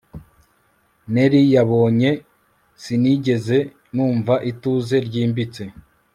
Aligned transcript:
Neer 1.13 1.33
yabonye 1.55 2.09
I 2.17 2.21
sinigeze 2.83 3.57
numva 3.93 4.35
ituze 4.51 4.95
ryimbitse 5.07 5.63